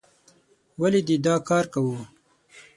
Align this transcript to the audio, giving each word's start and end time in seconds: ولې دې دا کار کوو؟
ولې 0.81 1.01
دې 1.07 1.15
دا 1.25 1.35
کار 1.49 1.65
کوو؟ 1.73 1.97